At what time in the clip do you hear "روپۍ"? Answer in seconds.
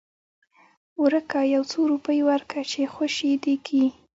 1.93-2.19